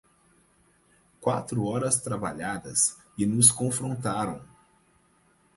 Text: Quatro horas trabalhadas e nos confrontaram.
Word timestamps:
Quatro 1.19 1.63
horas 1.67 2.01
trabalhadas 2.01 2.97
e 3.15 3.23
nos 3.23 3.51
confrontaram. 3.51 4.41